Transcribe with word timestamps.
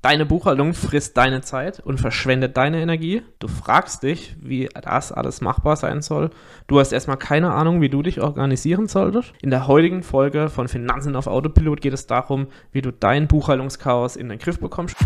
Deine 0.00 0.26
Buchhaltung 0.26 0.74
frisst 0.74 1.16
deine 1.16 1.40
Zeit 1.40 1.80
und 1.80 1.98
verschwendet 1.98 2.56
deine 2.56 2.80
Energie. 2.80 3.22
Du 3.40 3.48
fragst 3.48 4.04
dich, 4.04 4.36
wie 4.40 4.68
das 4.80 5.10
alles 5.10 5.40
machbar 5.40 5.74
sein 5.74 6.02
soll. 6.02 6.30
Du 6.68 6.78
hast 6.78 6.92
erstmal 6.92 7.16
keine 7.16 7.52
Ahnung, 7.52 7.80
wie 7.80 7.88
du 7.88 8.02
dich 8.02 8.20
organisieren 8.20 8.86
solltest. 8.86 9.32
In 9.42 9.50
der 9.50 9.66
heutigen 9.66 10.04
Folge 10.04 10.50
von 10.50 10.68
Finanzen 10.68 11.16
auf 11.16 11.26
Autopilot 11.26 11.80
geht 11.80 11.94
es 11.94 12.06
darum, 12.06 12.46
wie 12.70 12.80
du 12.80 12.92
dein 12.92 13.26
Buchhaltungschaos 13.26 14.14
in 14.14 14.28
den 14.28 14.38
Griff 14.38 14.60
bekommst. 14.60 14.96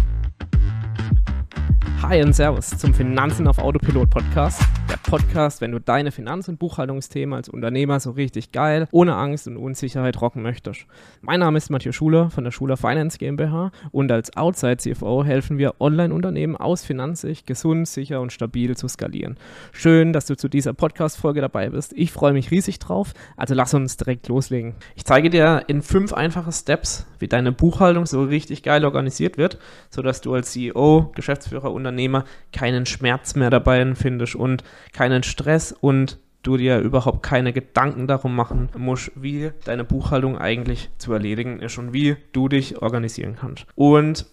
Hi 2.03 2.21
und 2.21 2.35
Servus 2.35 2.69
zum 2.69 2.93
Finanzen 2.93 3.47
auf 3.47 3.59
Autopilot 3.59 4.11
Podcast. 4.11 4.61
Der 4.91 4.97
Podcast, 4.97 5.61
wenn 5.61 5.71
du 5.71 5.79
deine 5.79 6.11
Finanz- 6.11 6.49
und 6.49 6.59
Buchhaltungsthemen 6.59 7.33
als 7.33 7.49
Unternehmer 7.49 8.01
so 8.01 8.11
richtig 8.11 8.51
geil, 8.51 8.89
ohne 8.91 9.15
Angst 9.15 9.47
und 9.47 9.57
Unsicherheit 9.57 10.21
rocken 10.21 10.43
möchtest. 10.43 10.85
Mein 11.21 11.39
Name 11.41 11.59
ist 11.59 11.71
Matthias 11.71 11.95
Schuler 11.95 12.29
von 12.29 12.43
der 12.43 12.51
Schuler 12.51 12.77
Finance 12.77 13.19
GmbH 13.19 13.71
und 13.93 14.11
als 14.11 14.37
Outside 14.37 14.79
CFO 14.79 15.23
helfen 15.23 15.59
wir 15.59 15.81
Online-Unternehmen 15.81 16.57
aus 16.57 16.85
Finanzsicht 16.85 17.47
gesund, 17.47 17.87
sicher 17.87 18.21
und 18.21 18.33
stabil 18.33 18.77
zu 18.77 18.89
skalieren. 18.89 19.37
Schön, 19.71 20.13
dass 20.13 20.27
du 20.27 20.37
zu 20.37 20.49
dieser 20.49 20.75
Podcast-Folge 20.75 21.41
dabei 21.41 21.71
bist. 21.71 21.93
Ich 21.95 22.11
freue 22.11 22.33
mich 22.33 22.51
riesig 22.51 22.81
drauf. 22.81 23.15
Also 23.37 23.55
lass 23.55 23.75
uns 23.75 23.97
direkt 23.97 24.27
loslegen. 24.27 24.75
Ich 24.97 25.05
zeige 25.05 25.31
dir 25.31 25.63
in 25.69 25.83
fünf 25.83 26.13
einfache 26.13 26.53
Steps, 26.53 27.07
wie 27.21 27.29
deine 27.29 27.53
Buchhaltung 27.53 28.07
so 28.07 28.25
richtig 28.25 28.65
geil 28.65 28.85
organisiert 28.85 29.39
wird, 29.39 29.59
sodass 29.89 30.21
du 30.21 30.35
als 30.35 30.51
CEO, 30.51 31.13
Geschäftsführer, 31.15 31.73
Unternehmer 31.73 31.92
Unternehmer 31.93 32.25
keinen 32.53 32.87
Schmerz 32.87 33.35
mehr 33.35 33.51
dabei 33.51 33.81
empfindest 33.81 34.35
und 34.35 34.65
keinen 34.93 35.23
Stress 35.23 35.73
und 35.73 36.19
du 36.43 36.57
dir 36.57 36.79
überhaupt 36.79 37.23
keine 37.23 37.53
Gedanken 37.53 38.07
darum 38.09 38.35
machen 38.35 38.69
musst, 38.77 39.13
wie 39.15 39.53
deine 39.65 39.85
Buchhaltung 39.85 40.39
eigentlich 40.39 40.91
zu 40.99 41.13
erledigen 41.13 41.61
ist 41.61 41.79
und 41.79 41.93
wie 41.93 42.17
du 42.33 42.49
dich 42.49 42.83
organisieren 42.83 43.37
kannst. 43.39 43.67
Und 43.77 44.27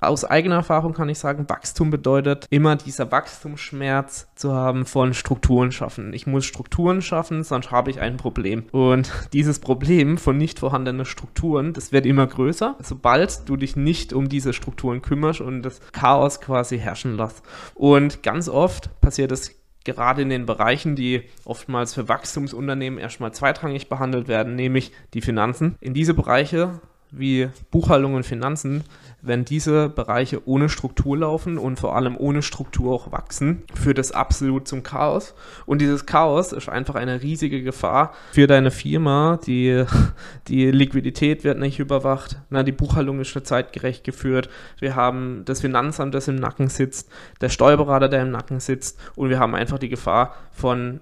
aus 0.00 0.24
eigener 0.24 0.56
Erfahrung 0.56 0.92
kann 0.92 1.08
ich 1.08 1.18
sagen, 1.18 1.48
Wachstum 1.48 1.90
bedeutet 1.90 2.46
immer 2.50 2.76
dieser 2.76 3.10
Wachstumsschmerz 3.10 4.28
zu 4.34 4.52
haben 4.52 4.86
von 4.86 5.14
Strukturen 5.14 5.72
schaffen. 5.72 6.12
Ich 6.12 6.26
muss 6.26 6.44
Strukturen 6.44 7.02
schaffen, 7.02 7.44
sonst 7.44 7.70
habe 7.70 7.90
ich 7.90 8.00
ein 8.00 8.16
Problem. 8.16 8.64
Und 8.72 9.10
dieses 9.32 9.58
Problem 9.58 10.18
von 10.18 10.36
nicht 10.36 10.58
vorhandenen 10.58 11.06
Strukturen, 11.06 11.72
das 11.72 11.92
wird 11.92 12.06
immer 12.06 12.26
größer, 12.26 12.76
sobald 12.82 13.48
du 13.48 13.56
dich 13.56 13.76
nicht 13.76 14.12
um 14.12 14.28
diese 14.28 14.52
Strukturen 14.52 15.02
kümmerst 15.02 15.40
und 15.40 15.62
das 15.62 15.80
Chaos 15.92 16.40
quasi 16.40 16.78
herrschen 16.78 17.16
lässt. 17.16 17.42
Und 17.74 18.22
ganz 18.22 18.48
oft 18.48 19.00
passiert 19.00 19.32
es 19.32 19.52
gerade 19.84 20.22
in 20.22 20.30
den 20.30 20.46
Bereichen, 20.46 20.96
die 20.96 21.22
oftmals 21.44 21.94
für 21.94 22.08
Wachstumsunternehmen 22.08 22.98
erstmal 22.98 23.32
zweitrangig 23.32 23.88
behandelt 23.88 24.28
werden, 24.28 24.56
nämlich 24.56 24.92
die 25.12 25.20
Finanzen. 25.20 25.76
In 25.80 25.94
diese 25.94 26.14
Bereiche 26.14 26.80
wie 27.16 27.48
Buchhaltung 27.70 28.14
und 28.14 28.24
Finanzen, 28.24 28.84
wenn 29.22 29.44
diese 29.44 29.88
Bereiche 29.88 30.46
ohne 30.46 30.68
Struktur 30.68 31.18
laufen 31.18 31.58
und 31.58 31.80
vor 31.80 31.96
allem 31.96 32.16
ohne 32.16 32.42
Struktur 32.42 32.92
auch 32.92 33.12
wachsen, 33.12 33.62
führt 33.74 33.98
es 33.98 34.12
absolut 34.12 34.68
zum 34.68 34.82
Chaos. 34.82 35.34
Und 35.66 35.80
dieses 35.80 36.06
Chaos 36.06 36.52
ist 36.52 36.68
einfach 36.68 36.94
eine 36.94 37.22
riesige 37.22 37.62
Gefahr 37.62 38.12
für 38.32 38.46
deine 38.46 38.70
Firma. 38.70 39.38
Die, 39.46 39.84
die 40.48 40.70
Liquidität 40.70 41.44
wird 41.44 41.58
nicht 41.58 41.78
überwacht, 41.78 42.40
na, 42.50 42.62
die 42.62 42.72
Buchhaltung 42.72 43.20
ist 43.20 43.34
nicht 43.34 43.46
zeitgerecht 43.46 44.04
geführt. 44.04 44.48
Wir 44.78 44.94
haben 44.94 45.42
das 45.44 45.60
Finanzamt, 45.60 46.14
das 46.14 46.28
im 46.28 46.36
Nacken 46.36 46.68
sitzt, 46.68 47.10
der 47.40 47.48
Steuerberater, 47.48 48.08
der 48.08 48.22
im 48.22 48.30
Nacken 48.30 48.60
sitzt 48.60 48.98
und 49.16 49.30
wir 49.30 49.38
haben 49.38 49.54
einfach 49.54 49.78
die 49.78 49.88
Gefahr 49.88 50.34
von 50.50 51.00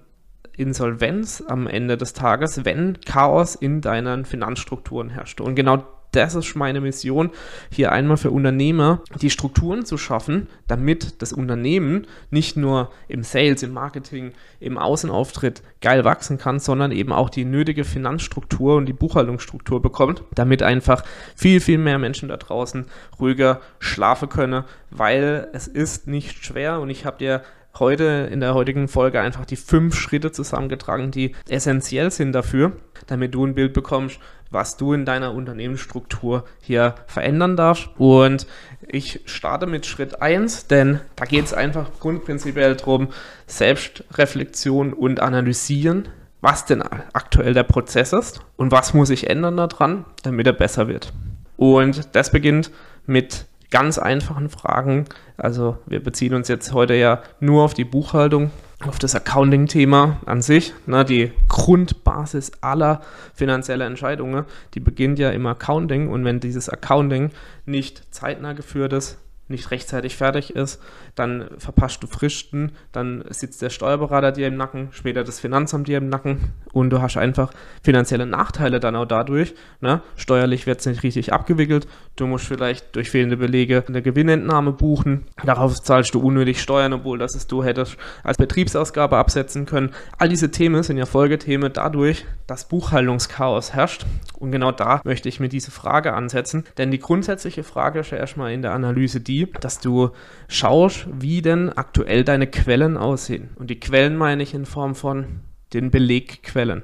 Insolvenz 0.55 1.43
am 1.47 1.67
Ende 1.67 1.97
des 1.97 2.13
Tages, 2.13 2.63
wenn 2.63 2.99
Chaos 3.01 3.55
in 3.55 3.81
deinen 3.81 4.25
Finanzstrukturen 4.25 5.09
herrscht. 5.09 5.41
Und 5.41 5.55
genau 5.55 5.83
das 6.15 6.35
ist 6.35 6.55
meine 6.55 6.79
Mission, 6.81 7.31
hier 7.71 7.91
einmal 7.91 8.17
für 8.17 8.31
Unternehmer 8.31 9.01
die 9.21 9.29
Strukturen 9.29 9.85
zu 9.85 9.97
schaffen, 9.97 10.47
damit 10.67 11.21
das 11.21 11.33
Unternehmen 11.33 12.07
nicht 12.29 12.55
nur 12.55 12.91
im 13.07 13.23
Sales, 13.23 13.63
im 13.63 13.73
Marketing, 13.73 14.31
im 14.59 14.77
Außenauftritt 14.77 15.63
geil 15.81 16.05
wachsen 16.05 16.37
kann, 16.37 16.59
sondern 16.59 16.91
eben 16.91 17.11
auch 17.11 17.29
die 17.29 17.45
nötige 17.45 17.83
Finanzstruktur 17.83 18.75
und 18.77 18.85
die 18.85 18.93
Buchhaltungsstruktur 18.93 19.81
bekommt, 19.81 20.23
damit 20.35 20.63
einfach 20.63 21.03
viel, 21.35 21.59
viel 21.59 21.77
mehr 21.77 21.99
Menschen 21.99 22.29
da 22.29 22.37
draußen 22.37 22.85
ruhiger 23.19 23.61
schlafen 23.79 24.29
können, 24.29 24.63
weil 24.91 25.49
es 25.53 25.67
ist 25.67 26.07
nicht 26.07 26.45
schwer 26.45 26.79
und 26.79 26.89
ich 26.89 27.05
habe 27.05 27.17
dir 27.17 27.41
heute 27.79 28.29
in 28.31 28.39
der 28.39 28.53
heutigen 28.53 28.87
Folge 28.87 29.19
einfach 29.21 29.45
die 29.45 29.55
fünf 29.55 29.95
Schritte 29.95 30.31
zusammengetragen, 30.31 31.11
die 31.11 31.35
essentiell 31.47 32.11
sind 32.11 32.33
dafür, 32.33 32.73
damit 33.07 33.33
du 33.33 33.45
ein 33.45 33.55
Bild 33.55 33.73
bekommst, 33.73 34.19
was 34.51 34.77
du 34.77 34.93
in 34.93 35.05
deiner 35.05 35.33
Unternehmensstruktur 35.33 36.45
hier 36.61 36.95
verändern 37.07 37.57
darfst. 37.57 37.89
Und 37.97 38.45
ich 38.87 39.21
starte 39.25 39.65
mit 39.65 39.85
Schritt 39.85 40.21
1, 40.21 40.67
denn 40.67 40.99
da 41.15 41.25
geht 41.25 41.45
es 41.45 41.53
einfach 41.53 41.87
grundprinzipiell 41.99 42.75
darum, 42.75 43.09
Selbstreflexion 43.47 44.93
und 44.93 45.19
Analysieren, 45.19 46.07
was 46.41 46.65
denn 46.65 46.83
aktuell 47.13 47.53
der 47.53 47.63
Prozess 47.63 48.13
ist 48.13 48.41
und 48.57 48.71
was 48.71 48.93
muss 48.93 49.09
ich 49.09 49.29
ändern 49.29 49.57
daran, 49.57 50.05
damit 50.21 50.45
er 50.45 50.53
besser 50.53 50.87
wird. 50.87 51.13
Und 51.57 52.15
das 52.15 52.31
beginnt 52.31 52.71
mit 53.05 53.45
ganz 53.73 53.97
einfachen 53.97 54.49
Fragen. 54.49 55.05
Also 55.35 55.77
wir 55.87 56.01
beziehen 56.01 56.35
uns 56.35 56.47
jetzt 56.47 56.73
heute 56.73 56.93
ja 56.93 57.23
nur 57.39 57.63
auf 57.63 57.73
die 57.73 57.83
Buchhaltung, 57.83 58.51
auf 58.87 58.99
das 58.99 59.15
Accounting-Thema 59.15 60.17
an 60.27 60.43
sich. 60.43 60.73
Na, 60.85 61.03
die 61.03 61.31
Grundbasis 61.49 62.51
aller 62.61 63.01
finanzieller 63.33 63.87
Entscheidungen, 63.87 64.45
die 64.75 64.79
beginnt 64.79 65.17
ja 65.17 65.31
im 65.31 65.47
Accounting. 65.47 66.07
Und 66.07 66.23
wenn 66.23 66.39
dieses 66.39 66.69
Accounting 66.69 67.31
nicht 67.65 68.03
zeitnah 68.13 68.53
geführt 68.53 68.93
ist, 68.93 69.17
nicht 69.47 69.71
rechtzeitig 69.71 70.17
fertig 70.17 70.55
ist, 70.55 70.79
dann 71.15 71.49
verpasst 71.57 72.01
du 72.01 72.07
Fristen, 72.07 72.71
dann 72.91 73.23
sitzt 73.29 73.61
der 73.61 73.69
Steuerberater 73.69 74.31
dir 74.31 74.47
im 74.47 74.55
Nacken, 74.55 74.87
später 74.91 75.23
das 75.23 75.39
Finanzamt 75.39 75.87
dir 75.87 75.97
im 75.97 76.09
Nacken 76.09 76.53
und 76.71 76.89
du 76.89 77.01
hast 77.01 77.17
einfach 77.17 77.51
finanzielle 77.83 78.25
Nachteile 78.25 78.79
dann 78.79 78.95
auch 78.95 79.05
dadurch. 79.05 79.53
Ne? 79.81 80.01
Steuerlich 80.15 80.65
wird 80.65 80.79
es 80.79 80.85
nicht 80.85 81.03
richtig 81.03 81.33
abgewickelt, 81.33 81.87
du 82.15 82.25
musst 82.25 82.45
vielleicht 82.45 82.95
durch 82.95 83.11
fehlende 83.11 83.37
Belege 83.37 83.83
eine 83.87 84.01
Gewinnentnahme 84.01 84.71
buchen, 84.71 85.25
darauf 85.43 85.81
zahlst 85.81 86.15
du 86.15 86.19
unnötig 86.19 86.61
Steuern, 86.61 86.93
obwohl 86.93 87.17
das 87.17 87.35
es 87.35 87.47
du 87.47 87.63
hättest 87.63 87.97
als 88.23 88.37
Betriebsausgabe 88.37 89.17
absetzen 89.17 89.65
können. 89.65 89.91
All 90.17 90.29
diese 90.29 90.51
Themen 90.51 90.83
sind 90.83 90.97
ja 90.97 91.05
Folgethemen 91.05 91.73
dadurch, 91.73 92.25
dass 92.47 92.67
Buchhaltungschaos 92.67 93.73
herrscht 93.73 94.05
und 94.39 94.51
genau 94.51 94.71
da 94.71 95.01
möchte 95.03 95.29
ich 95.29 95.39
mir 95.39 95.49
diese 95.49 95.71
Frage 95.71 96.13
ansetzen, 96.13 96.63
denn 96.77 96.91
die 96.91 96.99
grundsätzliche 96.99 97.63
Frage 97.63 97.99
ist 97.99 98.11
ja 98.11 98.17
erstmal 98.17 98.53
in 98.53 98.61
der 98.61 98.73
Analyse 98.73 99.19
die, 99.19 99.33
die, 99.33 99.51
dass 99.59 99.79
du 99.79 100.11
schaust, 100.47 101.02
wie 101.11 101.41
denn 101.41 101.69
aktuell 101.69 102.23
deine 102.23 102.47
Quellen 102.47 102.97
aussehen. 102.97 103.49
Und 103.55 103.69
die 103.69 103.79
Quellen 103.79 104.17
meine 104.17 104.43
ich 104.43 104.53
in 104.53 104.65
Form 104.65 104.95
von 104.95 105.41
den 105.73 105.91
Belegquellen. 105.91 106.83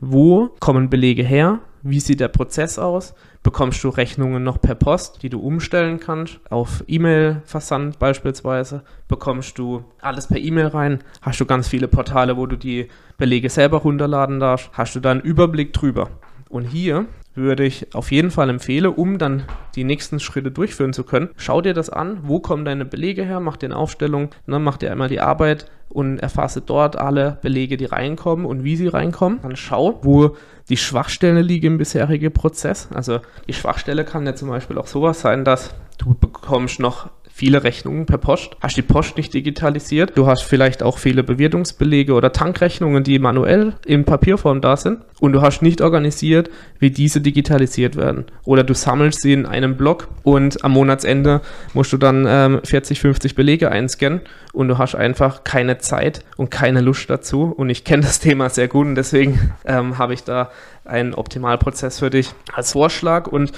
Wo 0.00 0.48
kommen 0.60 0.90
Belege 0.90 1.22
her? 1.22 1.60
Wie 1.82 2.00
sieht 2.00 2.20
der 2.20 2.28
Prozess 2.28 2.78
aus? 2.78 3.14
Bekommst 3.42 3.82
du 3.84 3.88
Rechnungen 3.88 4.44
noch 4.44 4.60
per 4.60 4.74
Post, 4.74 5.22
die 5.22 5.30
du 5.30 5.40
umstellen 5.40 5.98
kannst? 5.98 6.40
Auf 6.50 6.84
E-Mail-Versand 6.86 7.98
beispielsweise 7.98 8.82
bekommst 9.08 9.58
du 9.58 9.84
alles 10.00 10.26
per 10.26 10.36
E-Mail 10.36 10.66
rein. 10.66 11.04
Hast 11.22 11.40
du 11.40 11.46
ganz 11.46 11.68
viele 11.68 11.88
Portale, 11.88 12.36
wo 12.36 12.44
du 12.46 12.56
die 12.56 12.88
Belege 13.16 13.48
selber 13.48 13.78
runterladen 13.78 14.40
darfst? 14.40 14.70
Hast 14.74 14.94
du 14.94 15.00
da 15.00 15.10
einen 15.10 15.22
Überblick 15.22 15.72
drüber? 15.72 16.10
Und 16.50 16.64
hier 16.64 17.06
würde 17.40 17.64
ich 17.64 17.94
auf 17.94 18.10
jeden 18.12 18.30
Fall 18.30 18.50
empfehlen, 18.50 18.92
um 18.92 19.18
dann 19.18 19.44
die 19.74 19.84
nächsten 19.84 20.20
Schritte 20.20 20.50
durchführen 20.50 20.92
zu 20.92 21.04
können. 21.04 21.30
Schau 21.36 21.60
dir 21.60 21.74
das 21.74 21.90
an, 21.90 22.20
wo 22.22 22.40
kommen 22.40 22.64
deine 22.64 22.84
Belege 22.84 23.24
her, 23.24 23.40
mach 23.40 23.56
eine 23.62 23.76
Aufstellung, 23.76 24.30
ne, 24.46 24.58
mach 24.58 24.76
dir 24.76 24.92
einmal 24.92 25.08
die 25.08 25.20
Arbeit 25.20 25.66
und 25.88 26.18
erfasse 26.18 26.60
dort 26.60 26.96
alle 26.96 27.38
Belege, 27.42 27.76
die 27.76 27.84
reinkommen 27.84 28.46
und 28.46 28.64
wie 28.64 28.76
sie 28.76 28.86
reinkommen. 28.86 29.40
Dann 29.42 29.56
schau, 29.56 29.98
wo 30.02 30.36
die 30.68 30.76
Schwachstellen 30.76 31.44
liegen 31.44 31.66
im 31.66 31.78
bisherigen 31.78 32.32
Prozess. 32.32 32.88
Also 32.94 33.20
die 33.48 33.52
Schwachstelle 33.52 34.04
kann 34.04 34.24
ja 34.24 34.34
zum 34.34 34.48
Beispiel 34.48 34.78
auch 34.78 34.86
sowas 34.86 35.20
sein, 35.20 35.44
dass 35.44 35.74
du 35.98 36.14
bekommst 36.14 36.78
noch 36.78 37.10
viele 37.40 37.64
Rechnungen 37.64 38.04
per 38.04 38.18
Post, 38.18 38.54
hast 38.60 38.76
die 38.76 38.82
Post 38.82 39.16
nicht 39.16 39.32
digitalisiert, 39.32 40.12
du 40.14 40.26
hast 40.26 40.42
vielleicht 40.42 40.82
auch 40.82 40.98
viele 40.98 41.22
Bewertungsbelege 41.22 42.12
oder 42.12 42.32
Tankrechnungen, 42.32 43.02
die 43.02 43.18
manuell 43.18 43.76
in 43.86 44.04
Papierform 44.04 44.60
da 44.60 44.76
sind. 44.76 44.98
Und 45.20 45.32
du 45.32 45.42
hast 45.42 45.60
nicht 45.60 45.82
organisiert, 45.82 46.50
wie 46.78 46.90
diese 46.90 47.20
digitalisiert 47.20 47.96
werden. 47.96 48.24
Oder 48.44 48.64
du 48.64 48.74
sammelst 48.74 49.20
sie 49.20 49.34
in 49.34 49.44
einem 49.44 49.76
Block 49.76 50.08
und 50.22 50.64
am 50.64 50.72
Monatsende 50.72 51.42
musst 51.74 51.92
du 51.92 51.98
dann 51.98 52.24
ähm, 52.26 52.60
40, 52.64 53.00
50 53.00 53.34
Belege 53.34 53.70
einscannen. 53.70 54.22
Und 54.52 54.68
du 54.68 54.78
hast 54.78 54.94
einfach 54.94 55.44
keine 55.44 55.78
Zeit 55.78 56.24
und 56.36 56.50
keine 56.50 56.80
Lust 56.80 57.08
dazu. 57.08 57.54
Und 57.56 57.68
ich 57.68 57.84
kenne 57.84 58.02
das 58.02 58.18
Thema 58.20 58.48
sehr 58.48 58.68
gut. 58.68 58.86
Und 58.86 58.94
deswegen 58.94 59.52
ähm, 59.66 59.98
habe 59.98 60.14
ich 60.14 60.24
da 60.24 60.50
einen 60.84 61.14
Optimalprozess 61.14 61.98
für 61.98 62.10
dich 62.10 62.30
als 62.54 62.72
Vorschlag. 62.72 63.26
Und 63.26 63.52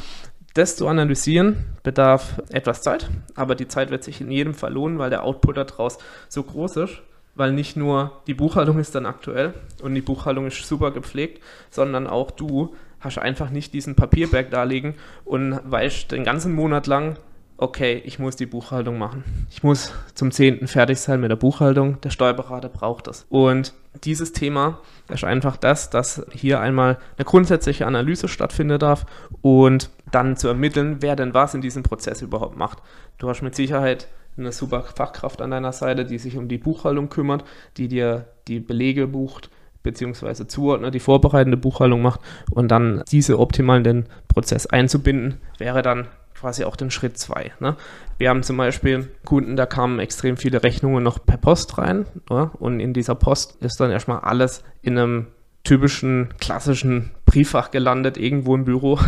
das 0.54 0.76
zu 0.76 0.86
analysieren 0.88 1.64
bedarf 1.82 2.42
etwas 2.50 2.82
Zeit, 2.82 3.10
aber 3.34 3.54
die 3.54 3.68
Zeit 3.68 3.90
wird 3.90 4.04
sich 4.04 4.20
in 4.20 4.30
jedem 4.30 4.54
Fall 4.54 4.72
lohnen, 4.72 4.98
weil 4.98 5.10
der 5.10 5.24
Output 5.24 5.56
daraus 5.56 5.98
so 6.28 6.42
groß 6.42 6.76
ist, 6.76 7.02
weil 7.34 7.52
nicht 7.52 7.76
nur 7.76 8.22
die 8.26 8.34
Buchhaltung 8.34 8.78
ist 8.78 8.94
dann 8.94 9.06
aktuell 9.06 9.54
und 9.82 9.94
die 9.94 10.02
Buchhaltung 10.02 10.46
ist 10.46 10.66
super 10.66 10.90
gepflegt, 10.90 11.42
sondern 11.70 12.06
auch 12.06 12.30
du 12.30 12.74
hast 13.00 13.18
einfach 13.18 13.50
nicht 13.50 13.74
diesen 13.74 13.96
Papierberg 13.96 14.50
darlegen 14.50 14.94
und 15.24 15.58
weißt 15.64 16.12
den 16.12 16.24
ganzen 16.24 16.54
Monat 16.54 16.86
lang, 16.86 17.16
okay, 17.62 18.02
ich 18.04 18.18
muss 18.18 18.34
die 18.34 18.46
Buchhaltung 18.46 18.98
machen. 18.98 19.46
Ich 19.50 19.62
muss 19.62 19.92
zum 20.14 20.32
10. 20.32 20.66
fertig 20.66 20.98
sein 20.98 21.20
mit 21.20 21.30
der 21.30 21.36
Buchhaltung. 21.36 22.00
Der 22.00 22.10
Steuerberater 22.10 22.68
braucht 22.68 23.06
das. 23.06 23.24
Und 23.28 23.72
dieses 24.02 24.32
Thema 24.32 24.80
ist 25.08 25.22
einfach 25.22 25.56
das, 25.56 25.88
dass 25.88 26.26
hier 26.32 26.58
einmal 26.58 26.98
eine 27.16 27.24
grundsätzliche 27.24 27.86
Analyse 27.86 28.26
stattfinden 28.26 28.80
darf 28.80 29.06
und 29.42 29.90
dann 30.10 30.36
zu 30.36 30.48
ermitteln, 30.48 30.96
wer 31.00 31.14
denn 31.14 31.34
was 31.34 31.54
in 31.54 31.60
diesem 31.60 31.84
Prozess 31.84 32.20
überhaupt 32.20 32.56
macht. 32.56 32.78
Du 33.18 33.28
hast 33.28 33.42
mit 33.42 33.54
Sicherheit 33.54 34.08
eine 34.36 34.50
super 34.50 34.82
Fachkraft 34.82 35.40
an 35.40 35.52
deiner 35.52 35.72
Seite, 35.72 36.04
die 36.04 36.18
sich 36.18 36.36
um 36.36 36.48
die 36.48 36.58
Buchhaltung 36.58 37.10
kümmert, 37.10 37.44
die 37.76 37.86
dir 37.86 38.26
die 38.48 38.58
Belege 38.58 39.06
bucht, 39.06 39.50
beziehungsweise 39.84 40.48
zuordnet, 40.48 40.94
die 40.94 41.00
vorbereitende 41.00 41.56
Buchhaltung 41.56 42.02
macht 42.02 42.20
und 42.50 42.68
dann 42.68 43.04
diese 43.12 43.38
optimal 43.38 43.78
in 43.78 43.84
den 43.84 44.06
Prozess 44.26 44.66
einzubinden, 44.66 45.40
wäre 45.58 45.82
dann 45.82 46.08
quasi 46.42 46.64
auch 46.64 46.74
den 46.74 46.90
Schritt 46.90 47.16
2. 47.18 47.52
Ne? 47.60 47.76
Wir 48.18 48.28
haben 48.28 48.42
zum 48.42 48.56
Beispiel 48.56 49.08
Kunden, 49.24 49.54
da 49.54 49.64
kamen 49.64 50.00
extrem 50.00 50.36
viele 50.36 50.64
Rechnungen 50.64 51.02
noch 51.02 51.24
per 51.24 51.36
Post 51.36 51.78
rein 51.78 52.04
ne? 52.28 52.50
und 52.58 52.80
in 52.80 52.92
dieser 52.92 53.14
Post 53.14 53.62
ist 53.62 53.78
dann 53.78 53.92
erstmal 53.92 54.18
alles 54.20 54.64
in 54.82 54.98
einem 54.98 55.28
typischen, 55.62 56.34
klassischen 56.40 57.12
Brieffach 57.26 57.70
gelandet, 57.70 58.16
irgendwo 58.16 58.56
im 58.56 58.64
Büro. 58.64 58.98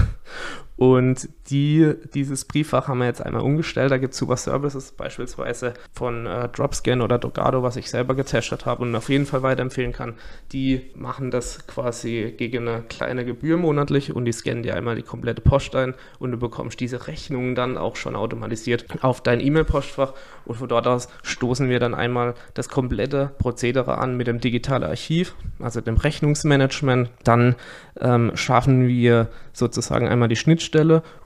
Und 0.77 1.29
die, 1.51 1.95
dieses 2.15 2.45
Brieffach 2.47 2.89
haben 2.89 2.99
wir 2.99 3.07
jetzt 3.07 3.25
einmal 3.25 3.43
umgestellt. 3.43 3.93
Da 3.93 3.99
gibt 3.99 4.15
es 4.15 4.19
super 4.19 4.37
Services, 4.37 4.93
beispielsweise 4.93 5.75
von 5.93 6.27
äh, 6.27 6.49
Dropscan 6.49 7.01
oder 7.01 7.19
Dogado, 7.19 7.63
was 7.63 7.77
ich 7.77 7.91
selber 7.91 8.15
getestet 8.15 8.67
habe 8.67 8.83
und 8.83 8.95
auf 8.97 9.09
jeden 9.09 9.27
Fall 9.27 9.43
weiterempfehlen 9.43 9.93
kann. 9.93 10.15
Die 10.53 10.91
machen 10.97 11.31
das 11.31 11.67
quasi 11.67 12.35
gegen 12.37 12.69
eine 12.69 12.83
kleine 12.83 13.25
Gebühr 13.25 13.57
monatlich 13.57 14.15
und 14.15 14.25
die 14.25 14.33
scannen 14.33 14.63
dir 14.63 14.75
einmal 14.75 14.97
die 14.97 15.03
komplette 15.03 15.43
Post 15.43 15.77
ein 15.77 15.95
und 16.19 16.33
du 16.33 16.39
bekommst 16.39 16.81
diese 16.81 17.07
Rechnungen 17.07 17.55
dann 17.55 17.79
auch 17.79 17.95
schon 17.95 18.17
automatisiert 18.17 18.87
auf 19.03 19.23
dein 19.23 19.41
E-Mail-Postfach 19.41 20.13
und 20.45 20.57
von 20.57 20.69
dort 20.69 20.87
aus 20.89 21.09
stoßen 21.23 21.69
wir 21.69 21.79
dann 21.79 21.95
einmal 21.95 22.35
das 22.55 22.69
komplette 22.69 23.31
Prozedere 23.39 23.99
an 23.99 24.17
mit 24.17 24.27
dem 24.27 24.41
digitalen 24.41 24.83
Archiv, 24.83 25.35
also 25.61 25.81
dem 25.81 25.97
Rechnungsmanagement. 25.97 27.11
Dann 27.23 27.55
ähm, 28.01 28.33
schaffen 28.35 28.89
wir 28.89 29.29
sozusagen 29.53 30.09
einmal 30.09 30.29
die 30.29 30.37
Schnittstelle 30.37 30.64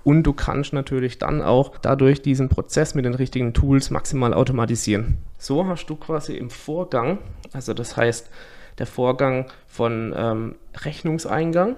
und 0.05 0.23
du 0.23 0.32
kannst 0.32 0.73
natürlich 0.73 1.19
dann 1.19 1.43
auch 1.43 1.76
dadurch 1.82 2.23
diesen 2.23 2.49
Prozess 2.49 2.94
mit 2.94 3.05
den 3.05 3.14
richtigen 3.14 3.55
Tools 3.55 3.90
maximal 3.90 4.35
automatisieren. 4.35 5.19
So 5.38 5.67
hast 5.67 5.87
du 5.87 5.96
quasi 5.96 6.35
im 6.37 6.50
Vorgang, 6.50 7.19
also 7.52 7.75
das 7.75 7.96
heißt 7.96 8.31
der 8.79 8.87
Vorgang 8.87 9.46
von 9.67 10.14
ähm, 10.17 10.55
Rechnungseingang, 10.85 11.76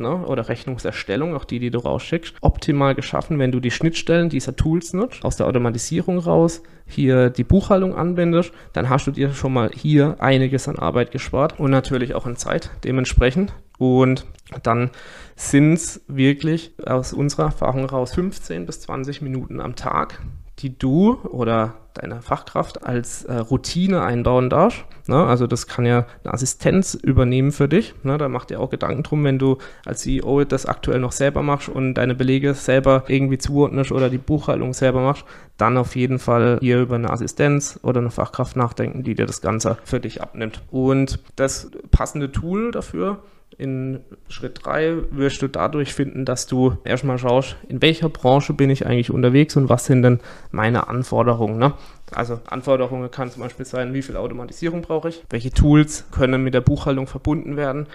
ne, 0.00 0.26
oder 0.26 0.48
Rechnungserstellung, 0.48 1.34
auch 1.34 1.44
die, 1.44 1.58
die 1.58 1.70
du 1.70 1.78
rausschickst, 1.78 2.34
optimal 2.40 2.94
geschaffen, 2.94 3.38
wenn 3.38 3.52
du 3.52 3.60
die 3.60 3.70
Schnittstellen 3.70 4.28
dieser 4.28 4.56
Tools 4.56 4.92
nutzt, 4.92 5.24
aus 5.24 5.36
der 5.36 5.46
Automatisierung 5.46 6.18
raus, 6.18 6.62
hier 6.86 7.30
die 7.30 7.44
Buchhaltung 7.44 7.94
anwendest, 7.94 8.52
dann 8.72 8.88
hast 8.88 9.06
du 9.06 9.10
dir 9.10 9.32
schon 9.32 9.52
mal 9.52 9.70
hier 9.74 10.16
einiges 10.20 10.68
an 10.68 10.78
Arbeit 10.78 11.10
gespart 11.10 11.58
und 11.58 11.70
natürlich 11.70 12.14
auch 12.14 12.26
in 12.26 12.36
Zeit 12.36 12.70
dementsprechend. 12.84 13.52
Und 13.78 14.26
dann 14.62 14.90
sind 15.34 15.74
es 15.74 16.00
wirklich 16.08 16.72
aus 16.84 17.12
unserer 17.12 17.44
Erfahrung 17.44 17.84
raus 17.84 18.14
15 18.14 18.66
bis 18.66 18.80
20 18.80 19.22
Minuten 19.22 19.60
am 19.60 19.76
Tag, 19.76 20.20
die 20.60 20.78
du 20.78 21.14
oder 21.24 21.74
deine 21.94 22.22
Fachkraft 22.22 22.84
als 22.84 23.24
äh, 23.24 23.36
Routine 23.36 24.02
einbauen 24.02 24.50
darfst. 24.50 24.84
Ne? 25.06 25.16
Also 25.16 25.46
das 25.46 25.66
kann 25.66 25.86
ja 25.86 26.06
eine 26.24 26.34
Assistenz 26.34 26.94
übernehmen 26.94 27.52
für 27.52 27.68
dich. 27.68 27.94
Ne? 28.02 28.18
Da 28.18 28.28
macht 28.28 28.50
dir 28.50 28.60
auch 28.60 28.70
Gedanken 28.70 29.02
drum, 29.02 29.24
wenn 29.24 29.38
du 29.38 29.58
als 29.84 30.00
CEO 30.00 30.44
das 30.44 30.66
aktuell 30.66 31.00
noch 31.00 31.12
selber 31.12 31.42
machst 31.42 31.68
und 31.68 31.94
deine 31.94 32.14
Belege 32.14 32.54
selber 32.54 33.04
irgendwie 33.08 33.38
zuordnest 33.38 33.92
oder 33.92 34.10
die 34.10 34.18
Buchhaltung 34.18 34.72
selber 34.74 35.00
machst, 35.02 35.24
dann 35.56 35.78
auf 35.78 35.96
jeden 35.96 36.18
Fall 36.18 36.58
hier 36.60 36.80
über 36.80 36.96
eine 36.96 37.10
Assistenz 37.10 37.80
oder 37.82 38.00
eine 38.00 38.10
Fachkraft 38.10 38.56
nachdenken, 38.56 39.02
die 39.02 39.14
dir 39.14 39.26
das 39.26 39.40
Ganze 39.40 39.78
für 39.84 40.00
dich 40.00 40.22
abnimmt. 40.22 40.62
Und 40.70 41.18
das 41.36 41.70
passende 41.90 42.32
Tool 42.32 42.72
dafür 42.72 43.22
in 43.58 44.00
Schritt 44.28 44.60
3 44.64 44.96
wirst 45.10 45.40
du 45.40 45.48
dadurch 45.48 45.94
finden, 45.94 46.24
dass 46.24 46.46
du 46.46 46.76
erstmal 46.84 47.18
schaust, 47.18 47.56
in 47.68 47.80
welcher 47.80 48.08
Branche 48.08 48.52
bin 48.52 48.70
ich 48.70 48.86
eigentlich 48.86 49.10
unterwegs 49.10 49.56
und 49.56 49.68
was 49.68 49.86
sind 49.86 50.02
denn 50.02 50.20
meine 50.50 50.88
Anforderungen. 50.88 51.58
Ne? 51.58 51.72
Also 52.12 52.40
Anforderungen 52.46 53.10
kann 53.10 53.30
zum 53.30 53.42
Beispiel 53.42 53.64
sein, 53.64 53.94
wie 53.94 54.02
viel 54.02 54.16
Automatisierung 54.16 54.82
brauche 54.82 55.08
ich, 55.08 55.24
welche 55.30 55.50
Tools 55.50 56.04
können 56.10 56.44
mit 56.44 56.54
der 56.54 56.60
Buchhaltung 56.60 57.06
verbunden 57.06 57.56
werden, 57.56 57.86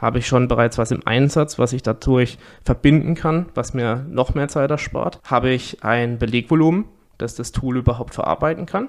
habe 0.00 0.18
ich 0.18 0.28
schon 0.28 0.46
bereits 0.46 0.78
was 0.78 0.92
im 0.92 1.04
Einsatz, 1.06 1.58
was 1.58 1.72
ich 1.72 1.82
dadurch 1.82 2.38
verbinden 2.64 3.14
kann, 3.14 3.46
was 3.54 3.74
mir 3.74 4.06
noch 4.08 4.34
mehr 4.34 4.48
Zeit 4.48 4.70
erspart. 4.70 5.20
Habe 5.24 5.50
ich 5.50 5.82
ein 5.82 6.18
Belegvolumen, 6.18 6.84
das 7.18 7.34
das 7.34 7.50
Tool 7.50 7.78
überhaupt 7.78 8.14
verarbeiten 8.14 8.66
kann. 8.66 8.88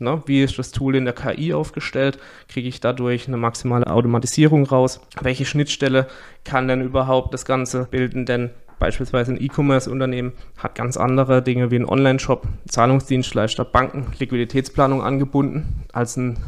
Ne? 0.00 0.22
Wie 0.26 0.42
ist 0.42 0.58
das 0.58 0.70
Tool 0.70 0.94
in 0.94 1.04
der 1.04 1.14
KI 1.14 1.52
aufgestellt? 1.52 2.18
Kriege 2.48 2.68
ich 2.68 2.80
dadurch 2.80 3.26
eine 3.26 3.36
maximale 3.36 3.86
Automatisierung 3.86 4.64
raus? 4.66 5.00
Welche 5.20 5.44
Schnittstelle 5.44 6.06
kann 6.44 6.68
denn 6.68 6.82
überhaupt 6.82 7.34
das 7.34 7.44
Ganze 7.44 7.88
bilden? 7.90 8.24
Denn 8.24 8.50
beispielsweise 8.78 9.32
ein 9.32 9.42
E-Commerce-Unternehmen 9.42 10.32
hat 10.56 10.74
ganz 10.74 10.96
andere 10.96 11.42
Dinge 11.42 11.70
wie 11.70 11.76
ein 11.76 11.88
Online-Shop, 11.88 12.46
Zahlungsdienstleister, 12.68 13.64
Banken, 13.64 14.06
Liquiditätsplanung 14.18 15.02
angebunden 15.02 15.84
als 15.92 16.16
ein 16.16 16.38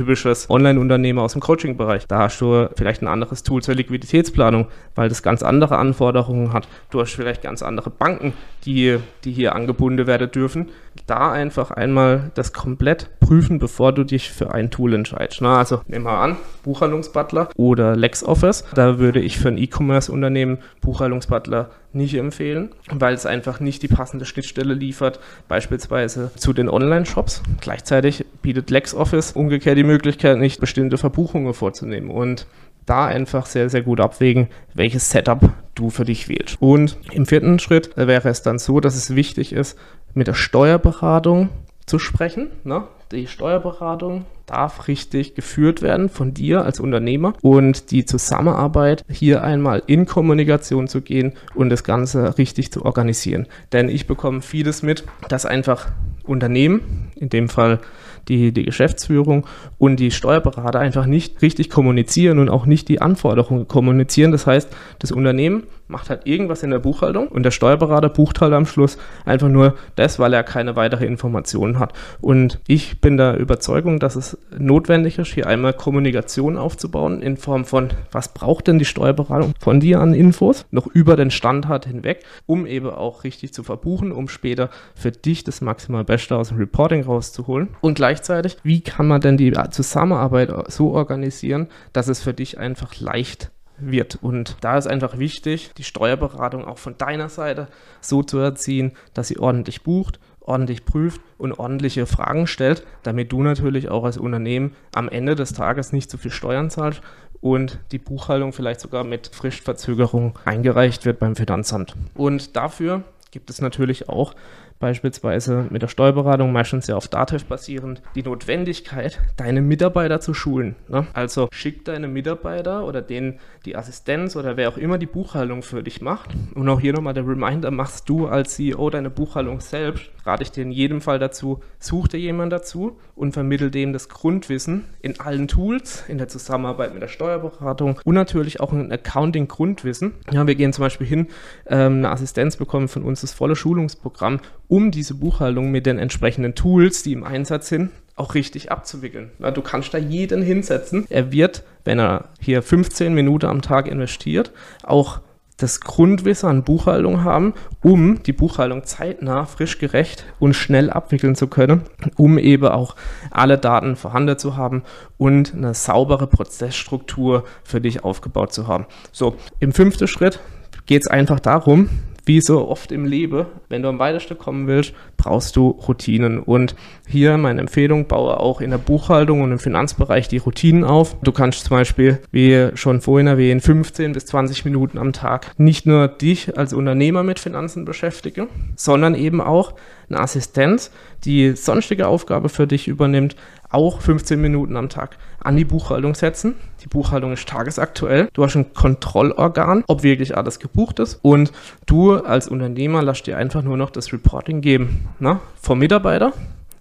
typisches 0.00 0.48
Online-Unternehmer 0.48 1.20
aus 1.20 1.32
dem 1.32 1.42
Coaching-Bereich. 1.42 2.06
Da 2.06 2.20
hast 2.20 2.40
du 2.40 2.70
vielleicht 2.74 3.02
ein 3.02 3.06
anderes 3.06 3.42
Tool 3.42 3.62
zur 3.62 3.74
Liquiditätsplanung, 3.74 4.68
weil 4.94 5.10
das 5.10 5.22
ganz 5.22 5.42
andere 5.42 5.76
Anforderungen 5.76 6.54
hat. 6.54 6.66
Du 6.90 7.00
hast 7.00 7.12
vielleicht 7.12 7.42
ganz 7.42 7.62
andere 7.62 7.90
Banken, 7.90 8.32
die, 8.64 8.96
die 9.24 9.32
hier 9.32 9.54
angebunden 9.54 10.06
werden 10.06 10.30
dürfen. 10.30 10.70
Da 11.06 11.32
einfach 11.32 11.70
einmal 11.70 12.30
das 12.34 12.54
komplett 12.54 13.10
prüfen, 13.20 13.58
bevor 13.58 13.92
du 13.92 14.04
dich 14.04 14.30
für 14.30 14.54
ein 14.54 14.70
Tool 14.70 14.94
entscheidest. 14.94 15.42
Na, 15.42 15.58
also 15.58 15.82
nehmen 15.86 16.06
wir 16.06 16.18
an, 16.18 16.38
Buchhaltungsbutler 16.62 17.50
oder 17.56 17.94
LexOffice. 17.94 18.64
Da 18.74 18.98
würde 18.98 19.20
ich 19.20 19.38
für 19.38 19.48
ein 19.48 19.58
E-Commerce-Unternehmen 19.58 20.58
Buchhaltungsbutler 20.80 21.68
nicht 21.92 22.14
empfehlen, 22.14 22.70
weil 22.90 23.14
es 23.14 23.26
einfach 23.26 23.58
nicht 23.60 23.82
die 23.82 23.88
passende 23.88 24.24
Schnittstelle 24.24 24.74
liefert, 24.74 25.18
beispielsweise 25.48 26.30
zu 26.36 26.52
den 26.52 26.68
Online-Shops. 26.68 27.42
Gleichzeitig 27.60 28.24
bietet 28.42 28.70
LexOffice 28.70 29.32
umgekehrt 29.32 29.76
die 29.76 29.84
Möglichkeit, 29.90 30.38
nicht 30.38 30.60
bestimmte 30.60 30.98
Verbuchungen 30.98 31.54
vorzunehmen 31.54 32.10
und 32.10 32.46
da 32.86 33.06
einfach 33.06 33.46
sehr, 33.46 33.70
sehr 33.70 33.82
gut 33.82 34.00
abwägen, 34.00 34.48
welches 34.74 35.10
Setup 35.10 35.50
du 35.74 35.90
für 35.90 36.04
dich 36.04 36.28
wählst. 36.28 36.60
Und 36.60 36.98
im 37.12 37.26
vierten 37.26 37.58
Schritt 37.58 37.96
wäre 37.96 38.28
es 38.28 38.42
dann 38.42 38.58
so, 38.58 38.80
dass 38.80 38.96
es 38.96 39.14
wichtig 39.14 39.52
ist, 39.52 39.78
mit 40.14 40.26
der 40.26 40.34
Steuerberatung 40.34 41.50
zu 41.86 41.98
sprechen. 41.98 42.48
Ne? 42.64 42.84
Die 43.12 43.26
Steuerberatung 43.26 44.24
darf 44.46 44.88
richtig 44.88 45.34
geführt 45.34 45.82
werden 45.82 46.08
von 46.08 46.34
dir 46.34 46.64
als 46.64 46.80
Unternehmer 46.80 47.34
und 47.42 47.90
die 47.90 48.04
Zusammenarbeit 48.04 49.04
hier 49.08 49.42
einmal 49.42 49.82
in 49.86 50.06
Kommunikation 50.06 50.88
zu 50.88 51.00
gehen 51.00 51.34
und 51.54 51.70
das 51.70 51.84
Ganze 51.84 52.38
richtig 52.38 52.72
zu 52.72 52.84
organisieren. 52.84 53.46
Denn 53.72 53.88
ich 53.88 54.06
bekomme 54.06 54.42
vieles 54.42 54.82
mit, 54.82 55.04
dass 55.28 55.46
einfach 55.46 55.88
Unternehmen, 56.24 57.10
in 57.16 57.28
dem 57.28 57.48
Fall 57.48 57.80
die, 58.28 58.52
die 58.52 58.64
Geschäftsführung 58.64 59.46
und 59.78 59.96
die 59.96 60.10
Steuerberater 60.10 60.78
einfach 60.78 61.06
nicht 61.06 61.42
richtig 61.42 61.70
kommunizieren 61.70 62.38
und 62.38 62.48
auch 62.48 62.66
nicht 62.66 62.88
die 62.88 63.00
Anforderungen 63.00 63.68
kommunizieren. 63.68 64.32
Das 64.32 64.46
heißt, 64.46 64.68
das 64.98 65.12
Unternehmen 65.12 65.64
macht 65.90 66.08
halt 66.08 66.26
irgendwas 66.26 66.62
in 66.62 66.70
der 66.70 66.78
Buchhaltung 66.78 67.28
und 67.28 67.42
der 67.42 67.50
Steuerberater 67.50 68.08
bucht 68.08 68.40
halt 68.40 68.52
am 68.52 68.64
Schluss 68.64 68.96
einfach 69.24 69.48
nur 69.48 69.74
das, 69.96 70.18
weil 70.18 70.32
er 70.32 70.42
keine 70.44 70.76
weitere 70.76 71.04
Informationen 71.04 71.78
hat. 71.78 71.92
Und 72.20 72.60
ich 72.66 73.00
bin 73.00 73.16
der 73.16 73.36
Überzeugung, 73.38 73.98
dass 73.98 74.16
es 74.16 74.38
notwendig 74.56 75.18
ist, 75.18 75.34
hier 75.34 75.46
einmal 75.46 75.72
Kommunikation 75.72 76.56
aufzubauen 76.56 77.22
in 77.22 77.36
Form 77.36 77.64
von, 77.64 77.88
was 78.12 78.32
braucht 78.32 78.68
denn 78.68 78.78
die 78.78 78.84
Steuerberatung 78.84 79.54
von 79.58 79.80
dir 79.80 80.00
an 80.00 80.14
Infos, 80.14 80.64
noch 80.70 80.86
über 80.86 81.16
den 81.16 81.30
Standard 81.30 81.86
hinweg, 81.86 82.24
um 82.46 82.66
eben 82.66 82.88
auch 82.88 83.24
richtig 83.24 83.52
zu 83.52 83.62
verbuchen, 83.62 84.12
um 84.12 84.28
später 84.28 84.70
für 84.94 85.10
dich 85.10 85.44
das 85.44 85.60
maximal 85.60 86.04
Beste 86.04 86.36
aus 86.36 86.48
dem 86.48 86.58
Reporting 86.58 87.02
rauszuholen. 87.02 87.68
Und 87.80 87.98
gleichzeitig, 88.10 88.56
wie 88.64 88.80
kann 88.80 89.06
man 89.06 89.20
denn 89.20 89.36
die 89.36 89.52
Zusammenarbeit 89.70 90.50
so 90.68 90.90
organisieren, 90.90 91.68
dass 91.92 92.08
es 92.08 92.20
für 92.20 92.34
dich 92.34 92.58
einfach 92.58 92.98
leicht 92.98 93.52
wird. 93.78 94.18
Und 94.20 94.56
da 94.62 94.76
ist 94.76 94.88
einfach 94.88 95.18
wichtig, 95.18 95.70
die 95.78 95.84
Steuerberatung 95.84 96.64
auch 96.64 96.78
von 96.78 96.98
deiner 96.98 97.28
Seite 97.28 97.68
so 98.00 98.24
zu 98.24 98.38
erziehen, 98.38 98.92
dass 99.14 99.28
sie 99.28 99.38
ordentlich 99.38 99.82
bucht, 99.82 100.18
ordentlich 100.40 100.84
prüft 100.84 101.20
und 101.38 101.52
ordentliche 101.52 102.04
Fragen 102.06 102.48
stellt, 102.48 102.84
damit 103.04 103.30
du 103.30 103.42
natürlich 103.42 103.88
auch 103.88 104.02
als 104.02 104.18
Unternehmen 104.18 104.74
am 104.92 105.08
Ende 105.08 105.36
des 105.36 105.52
Tages 105.52 105.92
nicht 105.92 106.10
zu 106.10 106.18
viel 106.18 106.32
Steuern 106.32 106.68
zahlst 106.68 107.02
und 107.40 107.78
die 107.92 107.98
Buchhaltung 107.98 108.52
vielleicht 108.52 108.80
sogar 108.80 109.04
mit 109.04 109.28
Fristverzögerung 109.28 110.36
eingereicht 110.44 111.06
wird 111.06 111.20
beim 111.20 111.36
Finanzamt. 111.36 111.94
Und 112.14 112.56
dafür 112.56 113.04
gibt 113.30 113.50
es 113.50 113.60
natürlich 113.60 114.08
auch 114.08 114.34
beispielsweise 114.80 115.66
mit 115.70 115.82
der 115.82 115.88
Steuerberatung, 115.88 116.52
meistens 116.52 116.86
ja 116.88 116.96
auf 116.96 117.06
Datev 117.06 117.44
basierend, 117.44 118.02
die 118.14 118.22
Notwendigkeit, 118.22 119.20
deine 119.36 119.60
Mitarbeiter 119.60 120.20
zu 120.20 120.34
schulen. 120.34 120.74
Ne? 120.88 121.06
Also 121.12 121.48
schick 121.52 121.84
deine 121.84 122.08
Mitarbeiter 122.08 122.84
oder 122.86 123.02
denen 123.02 123.38
die 123.66 123.76
Assistenz 123.76 124.36
oder 124.36 124.56
wer 124.56 124.70
auch 124.70 124.78
immer 124.78 124.98
die 124.98 125.06
Buchhaltung 125.06 125.62
für 125.62 125.82
dich 125.82 126.00
macht. 126.00 126.30
Und 126.54 126.68
auch 126.68 126.80
hier 126.80 126.94
nochmal 126.94 127.14
der 127.14 127.26
Reminder, 127.26 127.70
machst 127.70 128.08
du 128.08 128.26
als 128.26 128.54
CEO 128.54 128.88
deine 128.88 129.10
Buchhaltung 129.10 129.60
selbst, 129.60 130.10
rate 130.24 130.42
ich 130.42 130.50
dir 130.50 130.62
in 130.62 130.72
jedem 130.72 131.02
Fall 131.02 131.18
dazu, 131.18 131.60
such 131.78 132.08
dir 132.08 132.18
jemanden 132.18 132.50
dazu 132.50 132.98
und 133.14 133.32
vermittel 133.32 133.70
dem 133.70 133.92
das 133.92 134.08
Grundwissen 134.08 134.86
in 135.02 135.20
allen 135.20 135.46
Tools, 135.46 136.04
in 136.08 136.16
der 136.16 136.28
Zusammenarbeit 136.28 136.94
mit 136.94 137.02
der 137.02 137.08
Steuerberatung 137.08 138.00
und 138.04 138.14
natürlich 138.14 138.60
auch 138.60 138.72
ein 138.72 138.90
Accounting-Grundwissen. 138.90 140.14
Ja, 140.32 140.46
wir 140.46 140.54
gehen 140.54 140.72
zum 140.72 140.82
Beispiel 140.82 141.06
hin, 141.06 141.26
ähm, 141.66 141.98
eine 141.98 142.10
Assistenz 142.10 142.56
bekommen 142.56 142.88
von 142.88 143.02
uns 143.02 143.20
das 143.20 143.34
volle 143.34 143.56
Schulungsprogramm, 143.56 144.40
um 144.70 144.92
diese 144.92 145.14
Buchhaltung 145.14 145.70
mit 145.70 145.84
den 145.84 145.98
entsprechenden 145.98 146.54
Tools, 146.54 147.02
die 147.02 147.12
im 147.12 147.24
Einsatz 147.24 147.68
sind, 147.68 147.90
auch 148.14 148.34
richtig 148.34 148.70
abzuwickeln. 148.70 149.32
Na, 149.38 149.50
du 149.50 149.62
kannst 149.62 149.92
da 149.92 149.98
jeden 149.98 150.42
hinsetzen. 150.42 151.06
Er 151.10 151.32
wird, 151.32 151.64
wenn 151.84 151.98
er 151.98 152.28
hier 152.38 152.62
15 152.62 153.12
Minuten 153.12 153.46
am 153.46 153.62
Tag 153.62 153.88
investiert, 153.88 154.52
auch 154.84 155.20
das 155.56 155.80
Grundwissen 155.80 156.48
an 156.48 156.62
Buchhaltung 156.62 157.24
haben, 157.24 157.52
um 157.82 158.22
die 158.22 158.32
Buchhaltung 158.32 158.84
zeitnah, 158.84 159.44
frisch 159.44 159.78
gerecht 159.78 160.24
und 160.38 160.54
schnell 160.54 160.88
abwickeln 160.88 161.34
zu 161.34 161.48
können, 161.48 161.82
um 162.16 162.38
eben 162.38 162.68
auch 162.68 162.94
alle 163.30 163.58
Daten 163.58 163.96
vorhanden 163.96 164.38
zu 164.38 164.56
haben 164.56 164.84
und 165.18 165.52
eine 165.52 165.74
saubere 165.74 166.28
Prozessstruktur 166.28 167.44
für 167.64 167.80
dich 167.80 168.04
aufgebaut 168.04 168.52
zu 168.52 168.68
haben. 168.68 168.86
So, 169.10 169.34
im 169.58 169.72
fünften 169.72 170.06
Schritt 170.06 170.38
geht 170.86 171.02
es 171.02 171.08
einfach 171.08 171.40
darum, 171.40 171.90
wie 172.24 172.40
so 172.40 172.68
oft 172.68 172.92
im 172.92 173.04
Leben, 173.04 173.46
wenn 173.68 173.82
du 173.82 173.88
am 173.88 173.98
weitesten 173.98 174.38
kommen 174.38 174.66
willst, 174.66 174.92
brauchst 175.16 175.56
du 175.56 175.68
Routinen. 175.70 176.40
Und 176.40 176.74
hier 177.06 177.36
meine 177.36 177.60
Empfehlung, 177.60 178.06
baue 178.06 178.38
auch 178.40 178.60
in 178.60 178.70
der 178.70 178.78
Buchhaltung 178.78 179.42
und 179.42 179.52
im 179.52 179.58
Finanzbereich 179.58 180.28
die 180.28 180.38
Routinen 180.38 180.84
auf. 180.84 181.16
Du 181.22 181.32
kannst 181.32 181.64
zum 181.64 181.76
Beispiel, 181.76 182.20
wie 182.30 182.70
schon 182.74 183.00
vorhin 183.00 183.26
erwähnt, 183.26 183.62
15 183.62 184.12
bis 184.12 184.26
20 184.26 184.64
Minuten 184.64 184.98
am 184.98 185.12
Tag 185.12 185.58
nicht 185.58 185.86
nur 185.86 186.08
dich 186.08 186.56
als 186.56 186.72
Unternehmer 186.72 187.22
mit 187.22 187.38
Finanzen 187.38 187.84
beschäftigen, 187.84 188.48
sondern 188.76 189.14
eben 189.14 189.40
auch 189.40 189.74
eine 190.08 190.20
Assistenz, 190.20 190.90
die 191.24 191.52
sonstige 191.52 192.08
Aufgabe 192.08 192.48
für 192.48 192.66
dich 192.66 192.88
übernimmt, 192.88 193.36
auch 193.70 194.00
15 194.00 194.40
Minuten 194.40 194.76
am 194.76 194.88
Tag 194.88 195.16
an 195.38 195.56
die 195.56 195.64
Buchhaltung 195.64 196.14
setzen. 196.14 196.56
Die 196.82 196.88
Buchhaltung 196.88 197.32
ist 197.32 197.48
tagesaktuell. 197.48 198.28
Du 198.32 198.44
hast 198.44 198.56
ein 198.56 198.74
Kontrollorgan, 198.74 199.84
ob 199.86 200.02
wirklich 200.02 200.36
alles 200.36 200.58
gebucht 200.58 200.98
ist. 200.98 201.18
Und 201.22 201.52
du 201.86 202.14
als 202.14 202.48
Unternehmer 202.48 203.02
lässt 203.02 203.26
dir 203.26 203.38
einfach 203.38 203.62
nur 203.62 203.76
noch 203.76 203.90
das 203.90 204.12
Reporting 204.12 204.60
geben. 204.60 205.08
Na? 205.18 205.40
Vom 205.60 205.78
Mitarbeiter 205.78 206.32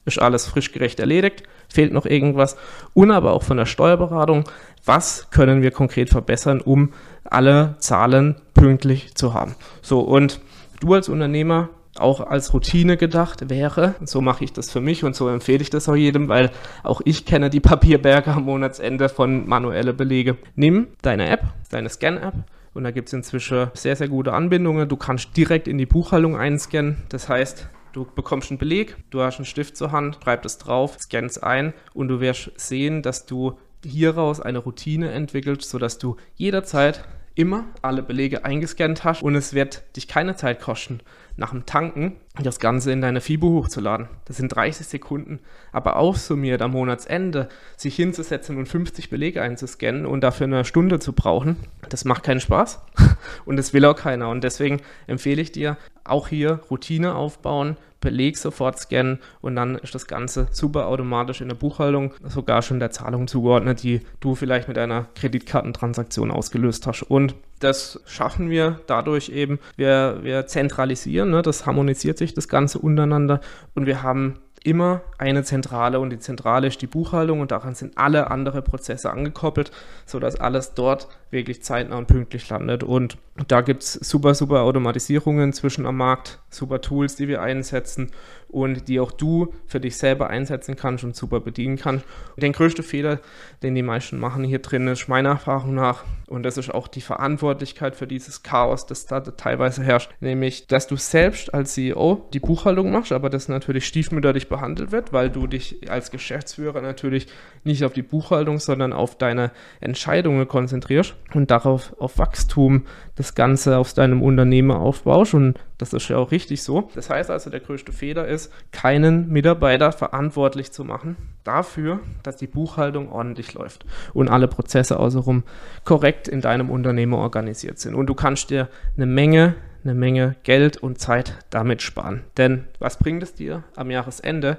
ist 0.06 0.20
alles 0.20 0.48
frisch 0.48 0.72
gerecht 0.72 1.00
erledigt, 1.00 1.44
fehlt 1.68 1.94
noch 1.94 2.06
irgendwas. 2.06 2.58
Und 2.94 3.12
aber 3.12 3.34
auch 3.34 3.44
von 3.44 3.58
der 3.58 3.66
Steuerberatung, 3.66 4.46
was 4.84 5.30
können 5.30 5.62
wir 5.62 5.72
konkret 5.72 6.10
verbessern, 6.10 6.62
um 6.62 6.94
alle 7.24 7.76
Zahlen 7.80 8.36
pünktlich 8.54 9.16
zu 9.16 9.34
haben. 9.34 9.56
So, 9.82 10.02
und 10.02 10.42
du 10.80 10.96
als 10.96 11.10
Unternehmer 11.10 11.70
auch 12.00 12.20
als 12.20 12.54
Routine 12.54 12.98
gedacht 12.98 13.50
wäre. 13.50 13.96
So 14.04 14.22
mache 14.22 14.44
ich 14.44 14.54
das 14.54 14.72
für 14.72 14.82
mich 14.82 15.04
und 15.04 15.16
so 15.16 15.28
empfehle 15.28 15.62
ich 15.62 15.70
das 15.70 15.90
auch 15.90 15.96
jedem, 15.96 16.28
weil 16.28 16.52
auch 16.84 17.02
ich 17.06 17.26
kenne 17.26 17.50
die 17.50 17.60
Papierberge 17.60 18.32
am 18.32 18.44
Monatsende 18.44 19.10
von 19.10 19.48
manuelle 19.48 19.94
Belege. 19.94 20.38
Nimm 20.56 20.88
deine 21.02 21.30
App, 21.30 21.44
deine 21.70 21.90
Scan-App 21.90 22.36
und 22.74 22.84
da 22.84 22.92
gibt 22.92 23.10
es 23.10 23.14
inzwischen 23.14 23.68
sehr, 23.74 23.96
sehr 23.96 24.08
gute 24.08 24.34
Anbindungen. 24.34 24.88
Du 24.88 24.98
kannst 24.98 25.36
direkt 25.36 25.68
in 25.68 25.78
die 25.78 25.86
Buchhaltung 25.86 26.36
einscannen. 26.36 27.04
Das 27.10 27.30
heißt, 27.30 27.70
Du 27.92 28.06
bekommst 28.06 28.52
einen 28.52 28.60
Beleg, 28.60 28.98
du 29.10 29.22
hast 29.22 29.38
einen 29.38 29.46
Stift 29.46 29.76
zur 29.76 29.92
Hand, 29.92 30.20
schreib 30.24 30.46
es 30.46 30.60
drauf, 30.60 30.98
scannst 31.00 31.44
ein 31.44 31.74
und 31.94 32.08
du 32.08 32.20
wirst 32.20 32.52
sehen, 32.56 33.02
dass 33.02 33.26
du 33.26 33.58
hieraus 33.84 34.40
eine 34.40 34.60
Routine 34.60 35.12
entwickelst, 35.12 35.70
sodass 35.70 35.98
du 35.98 36.16
jederzeit 36.36 37.04
immer 37.34 37.66
alle 37.82 38.04
Belege 38.04 38.46
eingescannt 38.46 39.04
hast 39.04 39.24
und 39.24 39.34
es 39.34 39.54
wird 39.54 39.84
dich 39.96 40.08
keine 40.08 40.36
Zeit 40.36 40.60
kosten, 40.62 41.00
nach 41.40 41.52
dem 41.52 41.66
Tanken 41.66 42.18
das 42.42 42.60
Ganze 42.60 42.92
in 42.92 43.02
deine 43.02 43.22
FIBO 43.22 43.50
hochzuladen. 43.50 44.08
Das 44.26 44.38
sind 44.38 44.50
30 44.50 44.86
Sekunden. 44.86 45.40
Aber 45.72 45.96
aufsummiert 45.96 46.62
am 46.62 46.72
Monatsende 46.72 47.50
sich 47.78 47.96
hinzusetzen 47.96 48.58
und 48.58 48.68
50 48.68 49.10
Belege 49.10 49.42
einzuscannen 49.42 50.06
und 50.06 50.22
dafür 50.22 50.46
eine 50.46 50.66
Stunde 50.66 51.00
zu 51.00 51.14
brauchen, 51.14 51.56
das 51.88 52.06
macht 52.06 52.24
keinen 52.24 52.42
Spaß 52.42 52.82
und 53.46 53.58
das 53.58 53.74
will 53.74 53.86
auch 53.86 53.96
keiner. 53.96 54.30
Und 54.30 54.44
deswegen 54.44 54.82
empfehle 55.08 55.42
ich 55.42 55.52
dir, 55.52 55.78
auch 56.04 56.28
hier 56.28 56.62
Routine 56.70 57.16
aufbauen, 57.16 57.78
Beleg 58.02 58.38
sofort 58.38 58.80
scannen 58.80 59.20
und 59.42 59.58
dann 59.58 59.76
ist 59.76 59.94
das 59.94 60.08
Ganze 60.08 60.48
super 60.52 60.88
automatisch 60.88 61.42
in 61.42 61.50
der 61.50 61.56
Buchhaltung 61.56 62.14
sogar 62.24 62.62
schon 62.62 62.80
der 62.80 62.92
Zahlung 62.92 63.28
zugeordnet, 63.28 63.84
die 63.84 64.02
du 64.22 64.36
vielleicht 64.36 64.70
mit 64.70 64.78
einer 64.78 65.08
Kreditkartentransaktion 65.16 66.32
ausgelöst 66.32 66.88
hast. 66.88 67.04
Und 67.04 67.36
das 67.60 68.02
schaffen 68.06 68.50
wir 68.50 68.80
dadurch 68.88 69.30
eben, 69.30 69.60
wir, 69.76 70.20
wir 70.22 70.48
zentralisieren, 70.48 71.30
ne, 71.30 71.42
das 71.42 71.66
harmonisiert 71.66 72.18
sich 72.18 72.34
das 72.34 72.48
Ganze 72.48 72.80
untereinander. 72.80 73.42
Und 73.76 73.86
wir 73.86 74.02
haben 74.02 74.40
immer 74.64 75.02
eine 75.18 75.44
Zentrale 75.44 76.00
und 76.00 76.10
die 76.10 76.20
Zentrale 76.20 76.68
ist 76.68 76.82
die 76.82 76.88
Buchhaltung 76.88 77.40
und 77.40 77.52
daran 77.52 77.76
sind 77.76 77.98
alle 77.98 78.30
anderen 78.32 78.64
Prozesse 78.64 79.12
angekoppelt, 79.12 79.72
sodass 80.06 80.36
alles 80.36 80.74
dort 80.74 81.08
wirklich 81.32 81.64
zeitnah 81.64 81.98
und 81.98 82.08
pünktlich 82.08 82.50
landet. 82.50 82.84
Und 82.84 83.18
da 83.48 83.62
gibt 83.62 83.84
es 83.84 83.94
super, 83.94 84.34
super 84.34 84.62
Automatisierungen 84.62 85.54
zwischen 85.54 85.86
am 85.86 85.98
Markt, 85.98 86.40
super 86.50 86.82
Tools, 86.82 87.16
die 87.16 87.28
wir 87.28 87.42
einsetzen 87.42 88.12
und 88.50 88.88
die 88.88 89.00
auch 89.00 89.12
du 89.12 89.54
für 89.68 89.80
dich 89.80 89.98
selber 89.98 90.30
einsetzen 90.30 90.76
kannst 90.76 91.04
und 91.04 91.16
super 91.16 91.40
bedienen 91.40 91.78
kannst. 91.78 92.06
Und 92.36 92.42
den 92.42 92.52
größten 92.52 92.84
Fehler, 92.84 93.20
den 93.62 93.76
die 93.76 93.84
meisten 93.84 94.20
machen 94.20 94.44
hier 94.44 94.60
drin, 94.60 94.88
ist 94.88 95.08
meiner 95.08 95.30
Erfahrung 95.30 95.76
nach, 95.76 96.04
und 96.28 96.44
das 96.44 96.58
ist 96.58 96.74
auch 96.74 96.88
die 96.88 97.02
Verantwortlichkeit 97.02 97.96
für 97.96 98.08
dieses 98.08 98.42
Chaos, 98.42 98.88
das 98.88 99.06
da 99.06 99.20
teilweise 99.22 99.84
herrscht, 99.84 100.12
nämlich, 100.20 100.68
dass 100.68 100.88
du 100.88 100.96
selbst 100.96 101.54
als 101.54 101.74
CEO 101.74 102.28
die 102.34 102.40
Buchhaltung 102.40 102.92
machst, 102.92 103.12
aber 103.12 103.30
das 103.30 103.48
natürlich 103.48 103.86
stiefmütterlich 103.86 104.50
behandelt 104.50 104.92
wird, 104.92 105.14
weil 105.14 105.30
du 105.30 105.46
dich 105.46 105.90
als 105.90 106.10
Geschäftsführer 106.10 106.82
natürlich 106.82 107.28
nicht 107.64 107.84
auf 107.84 107.94
die 107.94 108.02
Buchhaltung, 108.02 108.60
sondern 108.60 108.94
auf 108.94 109.18
deine 109.18 109.52
Entscheidungen 109.80 110.48
konzentrierst 110.48 111.16
und 111.34 111.52
darauf 111.52 111.96
auf 112.00 112.18
Wachstum 112.18 112.86
das 113.16 113.36
Ganze 113.36 113.78
aus 113.78 113.94
deinem 113.94 114.22
Unternehmen 114.22 114.72
aufbaust. 114.72 115.34
Und 115.34 115.60
das 115.78 115.94
ist 115.94 116.10
ja 116.10 116.18
auch 116.18 116.32
richtig 116.32 116.64
so. 116.64 116.90
Das 116.96 117.10
heißt 117.10 117.30
also, 117.30 117.50
der 117.50 117.60
größte 117.60 117.92
Fehler 117.92 118.28
ist, 118.28 118.52
keinen 118.72 119.30
Mitarbeiter 119.30 119.92
verantwortlich 119.92 120.72
zu 120.72 120.84
machen 120.84 121.18
dafür, 121.44 122.00
dass 122.24 122.38
die 122.38 122.48
Buchhaltung 122.48 123.12
ordentlich 123.12 123.54
läuft 123.54 123.86
und 124.14 124.30
alle 124.30 124.48
Prozesse 124.48 125.00
außenrum 125.00 125.44
korrekt 125.84 126.28
in 126.28 126.42
deinem 126.42 126.70
Unternehmen 126.70 127.14
organisiert 127.14 127.80
sind. 127.80 127.96
Und 127.96 128.08
du 128.08 128.16
kannst 128.16 128.50
dir 128.50 128.70
eine 128.96 129.06
Menge 129.06 129.56
eine 129.84 129.94
Menge 129.94 130.36
Geld 130.44 130.78
und 130.78 131.00
Zeit 131.00 131.36
damit 131.50 131.82
sparen. 131.82 132.24
Denn 132.38 132.66
was 132.80 132.98
bringt 132.98 133.24
es 133.24 133.34
dir 133.34 133.64
am 133.76 133.92
Jahresende, 133.92 134.58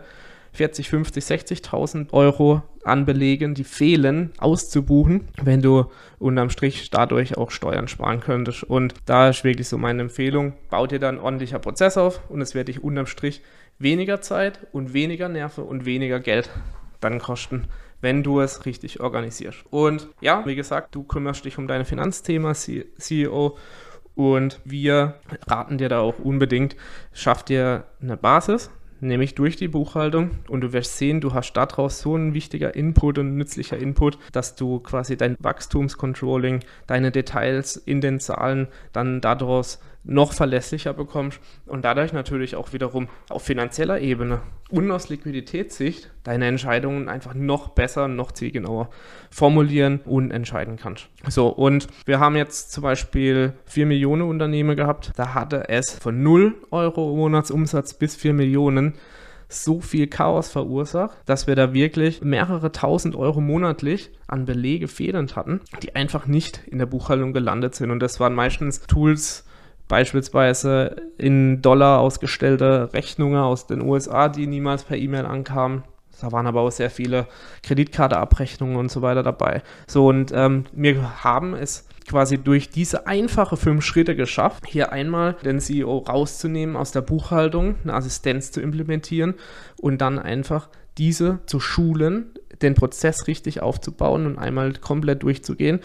40, 0.53 0.89
50, 0.89 1.25
60.000 1.25 2.13
Euro 2.13 2.63
an 2.85 3.05
Belegen, 3.05 3.55
die 3.55 3.65
fehlen, 3.65 4.33
auszubuchen, 4.39 5.29
wenn 5.43 5.63
du 5.63 5.87
unterm 6.19 6.51
Strich 6.51 6.91
dadurch 6.91 7.37
auch 7.37 7.51
Steuern 7.51 7.89
sparen 7.89 8.21
könntest. 8.21 8.65
Und 8.65 8.95
da 9.07 9.29
ist 9.29 9.45
wirklich 9.45 9.69
so 9.69 9.79
meine 9.79 10.03
Empfehlung, 10.03 10.55
bau 10.71 10.87
dir 10.87 10.99
dann 10.99 11.19
ordentlicher 11.19 11.59
Prozess 11.59 11.97
auf 11.97 12.21
und 12.31 12.41
es 12.41 12.55
wird 12.55 12.69
dich 12.69 12.83
unterm 12.83 13.07
Strich 13.07 13.43
weniger 13.79 14.21
Zeit 14.21 14.67
und 14.73 14.93
weniger 14.93 15.29
Nerven 15.29 15.65
und 15.65 15.85
weniger 15.85 16.21
Geld 16.21 16.51
dann 17.01 17.19
kosten, 17.19 17.67
wenn 18.01 18.23
du 18.23 18.41
es 18.41 18.67
richtig 18.67 19.01
organisierst. 19.01 19.65
Und 19.71 20.09
ja, 20.21 20.45
wie 20.47 20.57
gesagt, 20.57 20.95
du 20.95 21.03
kümmerst 21.03 21.45
dich 21.45 21.59
um 21.59 21.67
deine 21.67 21.85
Finanzthema, 21.85 22.55
CEO, 22.55 23.57
und 24.15 24.61
wir 24.65 25.15
raten 25.47 25.79
dir 25.79 25.89
da 25.89 26.01
auch 26.01 26.19
unbedingt, 26.19 26.77
schaff 27.13 27.43
dir 27.43 27.85
eine 28.03 28.17
Basis, 28.19 28.71
nämlich 29.01 29.35
durch 29.35 29.57
die 29.57 29.69
Buchhaltung. 29.69 30.31
Und 30.49 30.61
du 30.63 30.73
wirst 30.73 30.99
sehen, 30.99 31.21
du 31.21 31.35
hast 31.35 31.53
daraus 31.55 32.01
so 32.01 32.17
ein 32.17 32.35
wichtiger 32.35 32.75
Input 32.75 33.19
und 33.19 33.37
nützlicher 33.37 33.79
Input, 33.79 34.19
dass 34.33 34.55
du 34.55 34.81
quasi 34.81 35.17
dein 35.17 35.37
Wachstumscontrolling, 35.39 36.61
deine 36.87 37.11
Details 37.11 37.77
in 37.77 38.01
den 38.01 38.21
Zahlen 38.21 38.69
dann 38.93 39.21
daraus 39.21 39.81
noch 40.03 40.33
verlässlicher 40.33 40.95
bekommst 40.95 41.41
und 41.67 41.85
dadurch 41.85 42.13
natürlich 42.13 42.57
auch 42.57 42.73
wiederum 42.73 43.09
auf 43.29 43.43
finanzieller 43.43 44.01
Ebene 44.01 44.41
und 44.71 44.91
aus 44.91 45.09
Liquiditätssicht 45.09 46.11
deine 46.23 46.47
Entscheidungen 46.47 47.09
einfach 47.09 47.35
noch 47.35 47.69
besser, 47.71 48.09
noch 48.09 48.33
zielgenauer 48.33 48.89
formulieren 49.31 50.01
und 50.05 50.31
entscheiden 50.31 50.77
kannst. 50.77 51.09
So, 51.29 51.49
und 51.49 51.87
wir 52.07 52.19
haben 52.19 52.37
jetzt 52.37 52.73
zum 52.73 52.83
Beispiel 52.83 53.53
4 53.67 53.87
Millionen 53.87 54.23
Unternehmen 54.23 54.77
gehabt, 54.77 55.13
da 55.17 55.35
hatte 55.35 55.69
es 55.69 55.93
von 55.93 56.23
0 56.23 56.55
Euro 56.71 57.15
Monatsumsatz 57.15 57.95
bis 57.95 58.17
4 58.17 58.33
Millionen 58.33 58.95
so 59.51 59.81
viel 59.81 60.07
Chaos 60.07 60.49
verursacht, 60.49 61.19
dass 61.27 61.47
wir 61.47 61.57
da 61.57 61.75
wirklich 61.75 62.23
mehrere 62.23 62.73
tausend 62.73 63.17
Euro 63.17 63.41
monatlich 63.41 64.11
an 64.29 64.45
Belege 64.45 64.89
fehlend 64.89 65.37
hatten, 65.37 65.61
die 65.83 65.97
einfach 65.97 66.27
nicht 66.27 66.63
in 66.69 66.79
der 66.79 66.87
Buchhaltung 66.87 67.33
gelandet 67.33 67.75
sind. 67.75 67.91
Und 67.91 68.01
das 68.01 68.21
waren 68.21 68.35
meistens 68.35 68.83
Tools, 68.83 69.45
beispielsweise 69.91 70.97
in 71.19 71.63
Dollar 71.63 71.99
ausgestellte 71.99 72.91
Rechnungen 72.95 73.41
aus 73.41 73.67
den 73.67 73.83
USA, 73.83 74.29
die 74.29 74.47
niemals 74.47 74.85
per 74.85 74.97
E-Mail 74.97 75.27
ankamen. 75.27 75.83
Da 76.21 76.31
waren 76.33 76.47
aber 76.47 76.61
auch 76.61 76.71
sehr 76.71 76.91
viele 76.91 77.27
Kreditkarteabrechnungen 77.65 78.77
und 78.77 78.91
so 78.91 79.03
weiter 79.03 79.23
dabei. 79.23 79.63
So, 79.89 80.07
und 80.07 80.33
ähm, 80.33 80.65
wir 80.73 81.25
haben 81.25 81.55
es 81.55 81.89
quasi 82.09 82.39
durch 82.39 82.71
diese 82.71 83.07
einfache 83.09 83.57
fünf 83.57 83.85
Schritte 83.85 84.15
geschafft, 84.15 84.65
hier 84.67 84.93
einmal 84.93 85.35
den 85.45 85.59
CEO 85.59 85.99
rauszunehmen 85.99 86.77
aus 86.77 86.93
der 86.93 87.03
Buchhaltung, 87.03 87.75
eine 87.83 87.95
Assistenz 87.95 88.53
zu 88.53 88.61
implementieren 88.61 89.35
und 89.81 90.01
dann 90.01 90.19
einfach 90.21 90.69
diese 90.99 91.41
zu 91.47 91.59
schulen, 91.59 92.27
den 92.63 92.75
Prozess 92.75 93.27
richtig 93.27 93.63
aufzubauen 93.63 94.27
und 94.27 94.39
einmal 94.39 94.75
komplett 94.75 95.23
durchzugehen 95.23 95.81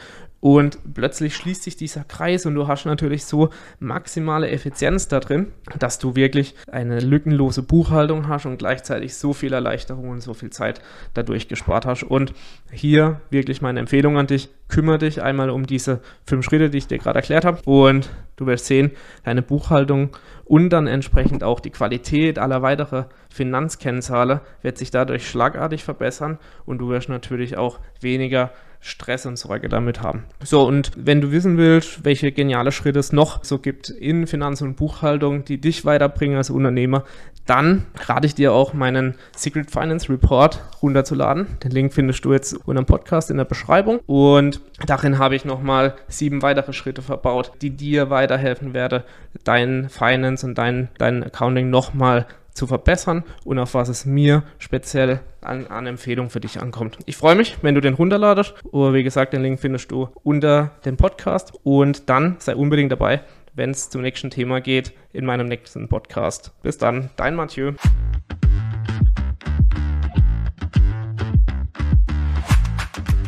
und 0.46 0.78
plötzlich 0.94 1.36
schließt 1.36 1.64
sich 1.64 1.76
dieser 1.76 2.04
Kreis 2.04 2.46
und 2.46 2.54
du 2.54 2.68
hast 2.68 2.86
natürlich 2.86 3.26
so 3.26 3.50
maximale 3.80 4.48
Effizienz 4.48 5.08
da 5.08 5.20
drin, 5.20 5.54
dass 5.80 5.98
du 5.98 6.16
wirklich 6.16 6.54
eine 6.72 7.00
lückenlose 7.00 7.64
Buchhaltung 7.64 8.28
hast 8.28 8.46
und 8.46 8.58
gleichzeitig 8.58 9.16
so 9.16 9.34
viel 9.34 9.54
Erleichterung 9.54 10.10
und 10.10 10.22
so 10.22 10.36
viel 10.36 10.52
Zeit 10.52 10.82
dadurch 11.16 11.48
gespart 11.48 11.88
hast. 11.88 12.04
Und 12.04 12.36
hier 12.72 13.22
wirklich 13.32 13.64
meine 13.64 13.80
Empfehlung 13.80 14.20
an 14.20 14.28
dich, 14.28 14.50
kümmere 14.68 15.00
dich 15.00 15.24
einmal 15.24 15.50
um 15.50 15.66
diese 15.66 16.02
fünf 16.28 16.46
Schritte, 16.46 16.70
die 16.70 16.78
ich 16.78 16.86
dir 16.86 17.00
gerade 17.00 17.18
erklärt 17.18 17.44
habe 17.44 17.64
und 17.66 18.12
du 18.36 18.46
wirst 18.46 18.68
sehen, 18.68 18.92
deine 19.24 19.42
Buchhaltung 19.42 20.16
und 20.44 20.70
dann 20.70 20.86
entsprechend 20.86 21.44
auch 21.44 21.60
die 21.60 21.72
Qualität 21.72 22.38
aller 22.38 22.62
weiteren 22.62 23.06
Finanzkennzahlen 23.30 24.42
wird 24.62 24.78
sich 24.78 24.92
dadurch 24.92 25.28
schlagartig 25.28 25.84
verbessern 25.84 26.38
und 26.66 26.78
du 26.78 26.90
wirst 26.90 27.10
natürlich 27.10 27.58
auch 27.58 27.80
weniger 28.00 28.52
Stress 28.86 29.26
und 29.26 29.36
Sorge 29.36 29.68
damit 29.68 30.04
haben. 30.04 30.26
So, 30.44 30.64
und 30.64 30.92
wenn 30.96 31.20
du 31.20 31.32
wissen 31.32 31.58
willst, 31.58 32.06
welche 32.06 32.32
geniale 32.32 32.72
Schritte 32.72 33.00
es 33.00 33.12
noch 33.12 33.44
so 33.44 33.58
gibt 33.58 33.90
in 33.90 34.28
Finanz- 34.28 34.62
und 34.62 34.76
Buchhaltung, 34.76 35.44
die 35.44 35.60
dich 35.60 35.86
weiterbringen 35.86 36.38
als 36.38 36.52
Unternehmer, 36.52 37.04
dann 37.48 37.88
rate 37.96 38.28
ich 38.28 38.36
dir 38.36 38.54
auch 38.54 38.74
meinen 38.74 39.16
Secret 39.36 39.72
Finance 39.72 40.08
Report 40.10 40.62
runterzuladen. 40.84 41.48
Den 41.64 41.72
Link 41.72 41.94
findest 41.94 42.26
du 42.26 42.34
jetzt 42.34 42.54
unter 42.68 42.84
dem 42.84 42.86
Podcast 42.86 43.32
in 43.32 43.38
der 43.38 43.46
Beschreibung. 43.46 44.02
Und 44.06 44.62
darin 44.86 45.18
habe 45.18 45.36
ich 45.36 45.46
nochmal 45.46 45.96
sieben 46.08 46.44
weitere 46.44 46.74
Schritte 46.74 47.02
verbaut, 47.02 47.54
die 47.64 47.72
dir 47.72 48.12
weiterhelfen 48.12 48.76
werden, 48.76 49.02
dein 49.44 49.90
Finance 49.90 50.46
und 50.46 50.60
dein, 50.60 50.90
dein 51.00 51.24
Accounting 51.24 51.72
nochmal 51.72 52.28
zu 52.56 52.66
verbessern 52.66 53.24
und 53.44 53.60
auf 53.60 53.76
was 53.76 53.90
es 53.90 54.06
mir 54.06 54.44
speziell 54.58 55.20
an, 55.42 55.68
an 55.68 55.86
Empfehlungen 55.86 56.32
für 56.32 56.40
dich 56.40 56.60
ankommt. 56.60 56.98
Ich 57.06 57.18
freue 57.18 57.36
mich, 57.36 57.58
wenn 57.62 57.76
du 57.76 57.82
den 57.82 57.94
runterladest. 57.94 58.56
Oder 58.72 58.94
wie 58.94 59.04
gesagt, 59.04 59.34
den 59.34 59.44
Link 59.44 59.60
findest 59.60 59.92
du 59.92 60.10
unter 60.24 60.72
dem 60.86 60.98
Podcast. 60.98 61.54
Und 61.64 62.10
dann 62.10 62.38
sei 62.40 62.56
unbedingt 62.56 62.92
dabei, 62.92 63.22
wenn 63.54 63.70
es 63.70 63.90
zum 63.90 64.02
nächsten 64.02 64.30
Thema 64.30 64.62
geht 64.62 64.94
in 65.14 65.26
meinem 65.26 65.48
nächsten 65.48 65.88
Podcast. 65.90 66.54
Bis 66.64 66.78
dann, 66.78 67.10
dein 67.18 67.36
Mathieu. 67.36 67.74